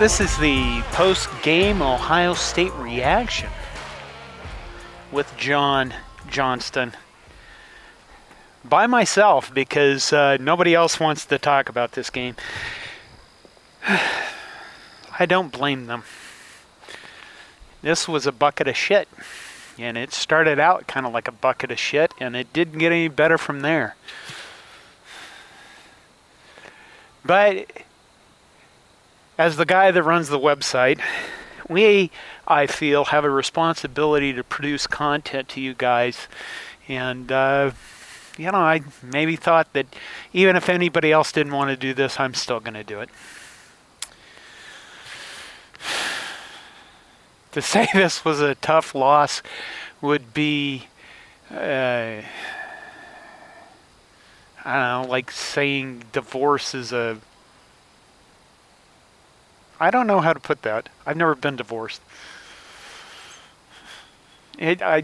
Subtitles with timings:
[0.00, 3.50] This is the post game Ohio State reaction
[5.12, 5.92] with John
[6.26, 6.94] Johnston.
[8.64, 12.34] By myself because uh, nobody else wants to talk about this game.
[13.86, 16.04] I don't blame them.
[17.82, 19.06] This was a bucket of shit.
[19.78, 22.90] And it started out kind of like a bucket of shit, and it didn't get
[22.90, 23.96] any better from there.
[27.22, 27.84] But
[29.40, 31.00] as the guy that runs the website,
[31.66, 32.10] we,
[32.46, 36.28] I feel, have a responsibility to produce content to you guys.
[36.88, 37.70] And, uh,
[38.36, 39.86] you know, I maybe thought that
[40.34, 43.08] even if anybody else didn't want to do this, I'm still going to do it.
[47.52, 49.42] to say this was a tough loss
[50.02, 50.88] would be,
[51.50, 52.20] uh,
[54.66, 57.16] I don't know, like saying divorce is a
[59.80, 60.90] I don't know how to put that.
[61.06, 62.02] I've never been divorced.
[64.58, 65.02] It, I,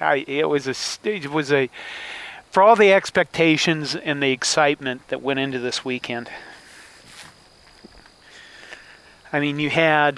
[0.00, 1.70] I, it was a, it was a,
[2.50, 6.28] for all the expectations and the excitement that went into this weekend.
[9.32, 10.16] I mean, you had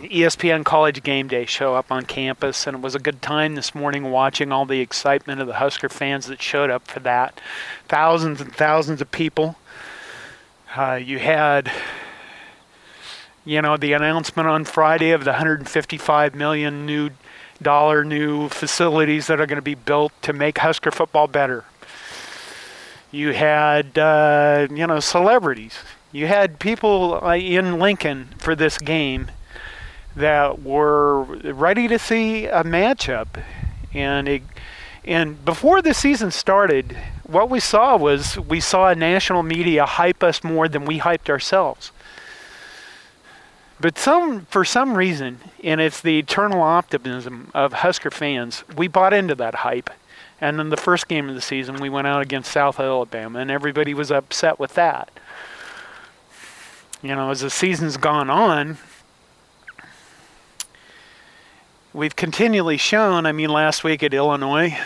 [0.00, 3.74] ESPN College Game Day show up on campus, and it was a good time this
[3.74, 7.40] morning watching all the excitement of the Husker fans that showed up for that.
[7.86, 9.56] Thousands and thousands of people.
[10.74, 11.70] Uh, you had
[13.46, 17.10] you know, the announcement on Friday of the 155 million new
[17.62, 21.64] dollar new facilities that are going to be built to make Husker football better.
[23.10, 25.78] You had, uh, you know, celebrities.
[26.12, 29.30] You had people uh, in Lincoln for this game
[30.16, 33.42] that were ready to see a matchup,
[33.94, 34.42] and it,
[35.04, 40.42] and before the season started, what we saw was we saw national media hype us
[40.42, 41.92] more than we hyped ourselves.
[43.78, 49.12] But some, for some reason, and it's the eternal optimism of Husker fans, we bought
[49.12, 49.90] into that hype.
[50.40, 53.50] And then the first game of the season, we went out against South Alabama, and
[53.50, 55.10] everybody was upset with that.
[57.02, 58.78] You know, as the season's gone on,
[61.92, 63.26] we've continually shown.
[63.26, 64.76] I mean, last week at Illinois,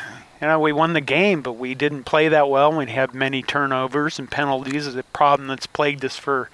[0.41, 2.73] you know, we won the game, but we didn't play that well.
[2.73, 4.87] We had many turnovers and penalties.
[4.87, 6.49] Is a problem that's plagued us for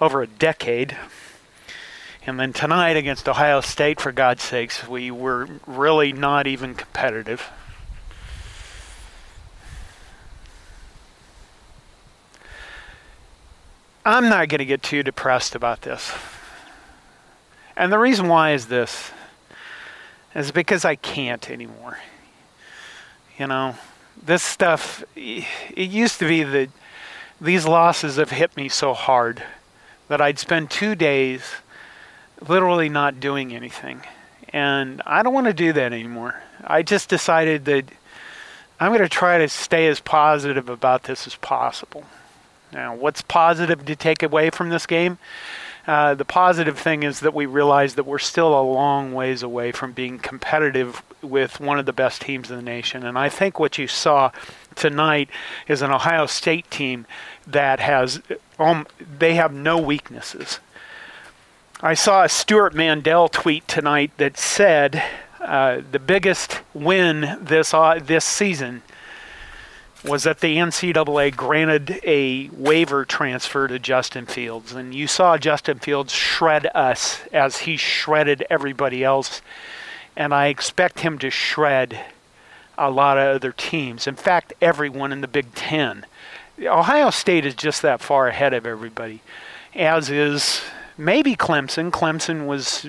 [0.00, 0.96] over a decade.
[2.24, 7.50] And then tonight against Ohio State, for God's sakes, we were really not even competitive.
[14.04, 16.12] I'm not going to get too depressed about this.
[17.76, 19.10] And the reason why is this
[20.34, 21.98] is because I can't anymore.
[23.36, 23.74] You know,
[24.22, 25.44] this stuff, it
[25.76, 26.68] used to be that
[27.40, 29.42] these losses have hit me so hard
[30.06, 31.42] that I'd spend two days
[32.48, 34.02] literally not doing anything.
[34.50, 36.42] And I don't want to do that anymore.
[36.64, 37.84] I just decided that
[38.78, 42.04] I'm going to try to stay as positive about this as possible.
[42.72, 45.18] Now, what's positive to take away from this game?
[45.86, 49.72] Uh, the positive thing is that we realize that we're still a long ways away
[49.72, 53.04] from being competitive with one of the best teams in the nation.
[53.04, 54.30] And I think what you saw
[54.76, 55.28] tonight
[55.66, 57.06] is an Ohio State team
[57.46, 58.22] that has
[58.60, 58.86] um,
[59.18, 60.60] they have no weaknesses.
[61.84, 65.02] I saw a Stewart Mandel tweet tonight that said
[65.40, 68.82] uh, the biggest win this uh, this season
[70.04, 75.80] was that the NCAA granted a waiver transfer to Justin Fields, and you saw Justin
[75.80, 79.42] Fields shred us as he shredded everybody else,
[80.14, 81.98] and I expect him to shred
[82.78, 84.06] a lot of other teams.
[84.06, 86.06] In fact, everyone in the Big Ten.
[86.60, 89.20] Ohio State is just that far ahead of everybody,
[89.74, 90.62] as is
[90.96, 91.90] maybe Clemson.
[91.90, 92.88] Clemson was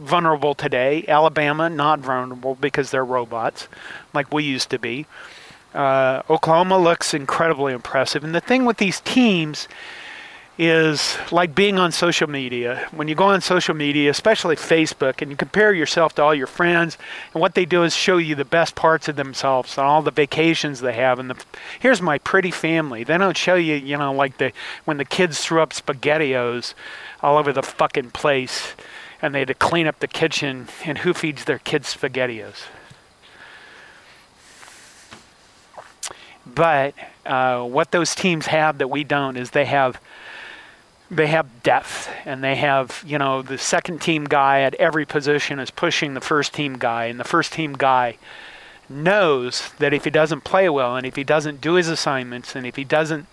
[0.00, 1.04] vulnerable today.
[1.08, 3.68] Alabama, not vulnerable because they're robots,
[4.14, 5.06] like we used to be.
[5.74, 8.24] Uh, Oklahoma looks incredibly impressive.
[8.24, 9.68] And the thing with these teams
[10.58, 12.88] is like being on social media.
[12.90, 16.46] When you go on social media, especially Facebook, and you compare yourself to all your
[16.46, 16.96] friends,
[17.34, 20.10] and what they do is show you the best parts of themselves and all the
[20.10, 21.18] vacations they have.
[21.18, 21.44] And the,
[21.78, 23.04] here's my pretty family.
[23.04, 24.52] They don't show you, you know, like the
[24.86, 26.72] when the kids threw up spaghettios
[27.22, 28.74] all over the fucking place,
[29.20, 30.68] and they had to clean up the kitchen.
[30.86, 32.62] And who feeds their kids spaghettios?
[36.46, 36.94] But
[37.26, 40.00] uh, what those teams have that we don't is they have
[41.10, 45.58] they have depth and they have you know the second team guy at every position
[45.58, 48.16] is pushing the first team guy and the first team guy
[48.88, 52.66] knows that if he doesn't play well and if he doesn't do his assignments and
[52.66, 53.26] if he doesn't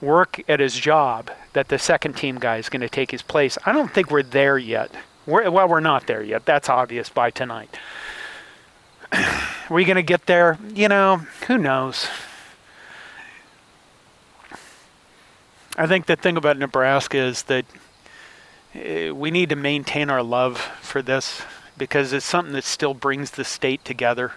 [0.00, 3.58] work at his job that the second team guy is going to take his place.
[3.66, 4.90] I don't think we're there yet.
[5.26, 6.44] We're, well, we're not there yet.
[6.44, 7.76] That's obvious by tonight.
[9.12, 10.58] Are we going to get there?
[10.74, 12.08] You know, who knows?
[15.80, 17.64] I think the thing about Nebraska is that
[18.74, 21.42] uh, we need to maintain our love for this
[21.76, 24.32] because it's something that still brings the state together.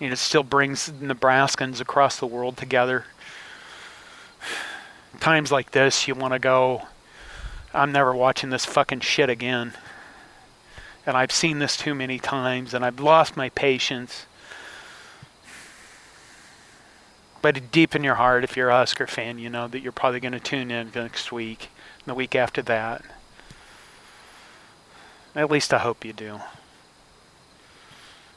[0.00, 3.04] Know, it still brings Nebraskans across the world together.
[5.20, 6.86] Times like this, you want to go,
[7.74, 9.74] I'm never watching this fucking shit again.
[11.04, 14.24] And I've seen this too many times, and I've lost my patience.
[17.42, 20.20] But deep in your heart, if you're a Husker fan, you know that you're probably
[20.20, 21.68] going to tune in next week,
[21.98, 23.02] and the week after that.
[25.34, 26.40] At least I hope you do.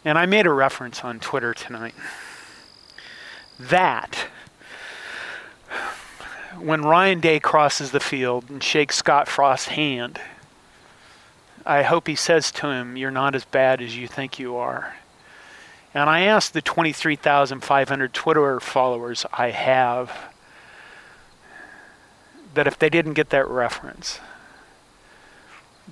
[0.04, 1.94] And I made a reference on Twitter tonight.
[3.60, 4.28] That,
[6.60, 10.20] when Ryan Day crosses the field and shakes Scott Frost's hand,
[11.66, 14.96] I hope he says to him, You're not as bad as you think you are.
[15.96, 20.12] And I asked the 23,500 Twitter followers I have
[22.54, 24.20] that if they didn't get that reference,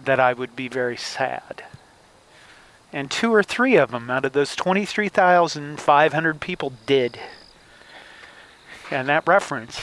[0.03, 1.63] that I would be very sad.
[2.91, 7.17] And two or three of them out of those 23,500 people did.
[8.91, 9.81] And that reference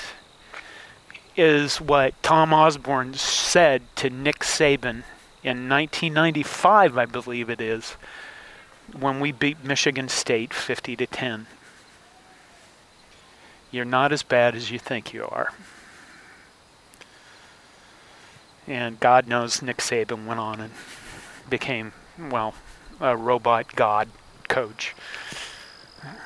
[1.35, 5.05] is what Tom Osborne said to Nick Saban
[5.43, 7.97] in 1995, I believe it is,
[8.99, 11.47] when we beat Michigan State 50 to 10.
[13.71, 15.53] You're not as bad as you think you are.
[18.67, 20.73] And God knows Nick Saban went on and
[21.49, 22.55] became, well,
[23.01, 24.09] a robot god
[24.49, 24.95] coach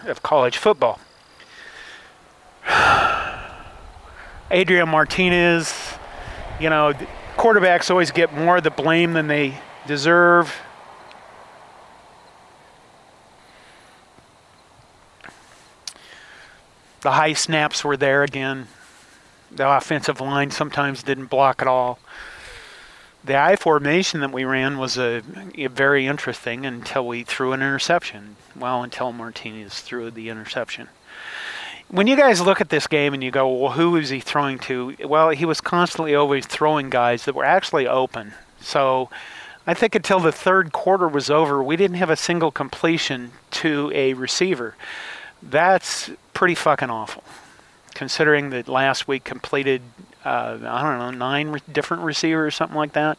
[0.07, 1.01] of college football.
[4.51, 5.75] Adrian Martinez,
[6.61, 6.93] you know,
[7.37, 10.55] quarterbacks always get more of the blame than they deserve.
[17.05, 18.67] The high snaps were there again.
[19.53, 22.01] The offensive line sometimes didn't block at all
[23.25, 25.23] the I formation that we ran was a,
[25.57, 28.37] a, very interesting until we threw an interception.
[28.55, 30.89] Well, until Martinez threw the interception.
[31.89, 34.59] When you guys look at this game and you go, well, who is he throwing
[34.61, 34.95] to?
[35.05, 38.35] Well, he was constantly always throwing guys that were actually open.
[38.61, 39.09] So
[39.67, 43.91] I think until the third quarter was over, we didn't have a single completion to
[43.95, 44.77] a receiver.
[45.43, 47.25] That's pretty fucking awful
[47.95, 49.81] considering that last week completed
[50.25, 53.19] uh, I don't know nine re- different receivers, or something like that.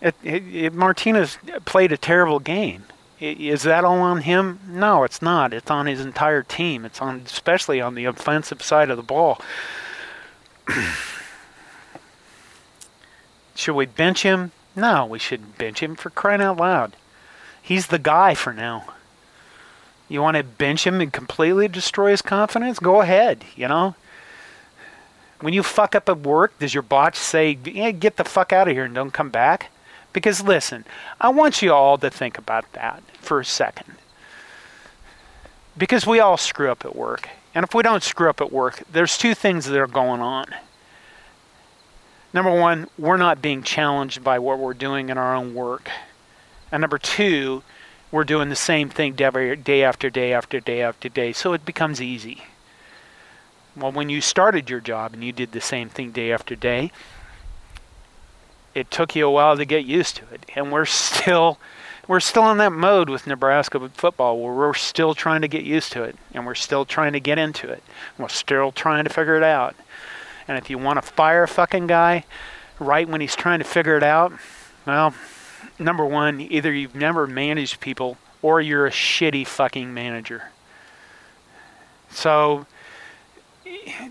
[0.00, 2.84] It, it, it, Martinez played a terrible game.
[3.20, 4.58] Is that all on him?
[4.66, 5.54] No, it's not.
[5.54, 6.84] It's on his entire team.
[6.84, 9.40] It's on, especially on the offensive side of the ball.
[13.54, 14.50] Should we bench him?
[14.74, 16.96] No, we shouldn't bench him for crying out loud.
[17.62, 18.84] He's the guy for now.
[20.14, 22.78] You want to bench him and completely destroy his confidence?
[22.78, 23.96] Go ahead, you know?
[25.40, 28.68] When you fuck up at work, does your boss say, yeah, get the fuck out
[28.68, 29.72] of here and don't come back?
[30.12, 30.84] Because listen,
[31.20, 33.96] I want you all to think about that for a second.
[35.76, 37.28] Because we all screw up at work.
[37.52, 40.46] And if we don't screw up at work, there's two things that are going on.
[42.32, 45.90] Number one, we're not being challenged by what we're doing in our own work.
[46.70, 47.64] And number two,
[48.14, 49.24] we're doing the same thing day
[49.82, 52.44] after day after day after day, so it becomes easy.
[53.76, 56.92] Well, when you started your job and you did the same thing day after day,
[58.72, 61.58] it took you a while to get used to it, and we're still
[62.06, 65.90] we're still in that mode with Nebraska football where we're still trying to get used
[65.94, 67.82] to it, and we're still trying to get into it.
[68.16, 69.74] We're still trying to figure it out.
[70.46, 72.26] And if you want to fire a fucking guy
[72.78, 74.32] right when he's trying to figure it out,
[74.86, 75.14] well,
[75.78, 80.50] number one, either you've never managed people or you're a shitty fucking manager.
[82.10, 82.66] So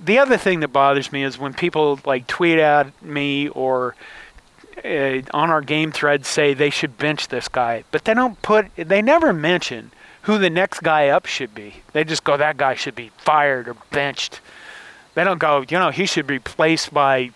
[0.04, 3.96] the other thing that bothers me is when people like tweet at me or
[4.84, 8.68] uh, on our game thread say they should bench this guy, but they don't put
[8.76, 9.92] they never mention
[10.24, 11.76] who the next guy up should be.
[11.92, 14.42] They just go that guy should be fired or benched.
[15.16, 17.32] They don't go, you know, he should be replaced by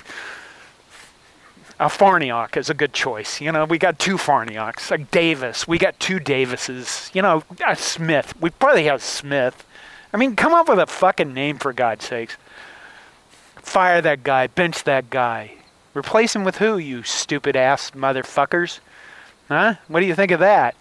[1.80, 3.40] a Farniok is a good choice.
[3.40, 4.90] You know, we got two Farnioks.
[4.90, 7.12] Like Davis, we got two Davises.
[7.14, 8.34] You know, a Smith.
[8.42, 9.64] We probably have Smith.
[10.14, 12.38] I mean, come up with a fucking name for God's sakes.
[13.58, 14.48] Fire that guy.
[14.48, 15.54] Bench that guy.
[15.94, 18.80] Replace him with who, you stupid ass motherfuckers?
[19.48, 19.76] Huh?
[19.88, 20.76] What do you think of that?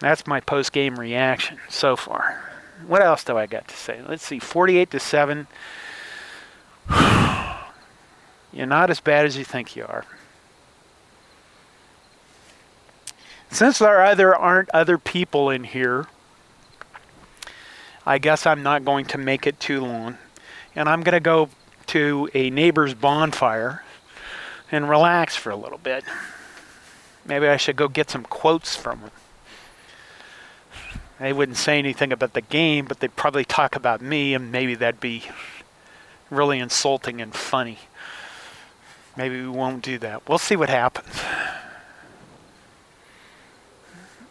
[0.00, 2.50] That's my post game reaction so far.
[2.86, 4.00] What else do I got to say?
[4.06, 4.38] Let's see.
[4.38, 5.46] 48 to 7.
[8.52, 10.04] You're not as bad as you think you are.
[13.50, 16.06] Since there either aren't other people in here,
[18.06, 20.18] I guess I'm not going to make it too long.
[20.74, 21.48] And I'm going to go
[21.88, 23.82] to a neighbor's bonfire
[24.70, 26.04] and relax for a little bit.
[27.24, 29.10] Maybe I should go get some quotes from them.
[31.18, 34.74] They wouldn't say anything about the game, but they'd probably talk about me, and maybe
[34.74, 35.24] that'd be
[36.30, 37.78] really insulting and funny.
[39.16, 40.28] Maybe we won't do that.
[40.28, 41.20] We'll see what happens.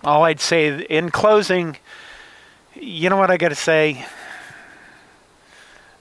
[0.04, 1.78] All I'd say in closing,
[2.74, 4.06] you know what I got to say?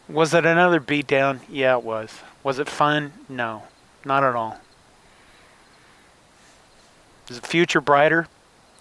[0.09, 1.41] Was it another beatdown?
[1.49, 2.15] Yeah, it was.
[2.43, 3.13] Was it fun?
[3.29, 3.65] No,
[4.05, 4.59] not at all.
[7.29, 8.29] Is the future brighter?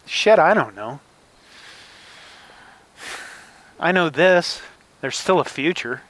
[0.06, 1.00] Shit, I don't know.
[3.80, 4.62] I know this.
[5.02, 6.02] There's still a future.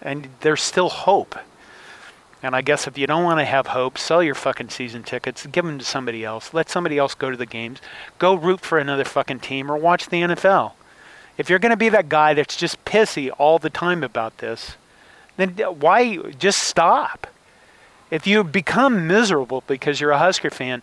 [0.00, 1.36] And there's still hope.
[2.42, 5.44] And I guess if you don't want to have hope, sell your fucking season tickets,
[5.46, 6.54] give them to somebody else.
[6.54, 7.80] Let somebody else go to the games.
[8.18, 10.72] Go root for another fucking team or watch the NFL.
[11.36, 14.76] If you're going to be that guy that's just pissy all the time about this,
[15.36, 15.50] then
[15.80, 17.26] why just stop?
[18.10, 20.82] If you become miserable because you're a Husker fan,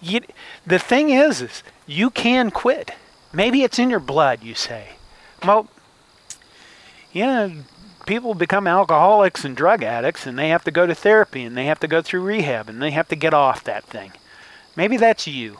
[0.00, 0.20] you,
[0.66, 2.92] the thing is, is you can quit.
[3.32, 4.90] Maybe it's in your blood, you say.
[5.44, 5.68] Well,
[7.12, 7.50] yeah,
[8.10, 11.66] people become alcoholics and drug addicts and they have to go to therapy and they
[11.66, 14.10] have to go through rehab and they have to get off that thing.
[14.74, 15.58] Maybe that's you.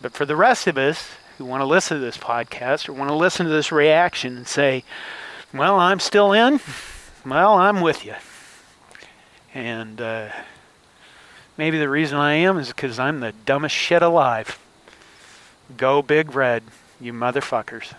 [0.00, 3.10] But for the rest of us who want to listen to this podcast or want
[3.10, 4.84] to listen to this reaction and say,
[5.52, 6.60] well, I'm still in,
[7.26, 8.14] well, I'm with you.
[9.52, 10.28] And uh,
[11.58, 14.56] maybe the reason I am is because I'm the dumbest shit alive.
[15.76, 16.62] Go Big Red,
[17.00, 17.92] you motherfuckers.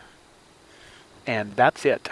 [1.27, 2.07] And that's it.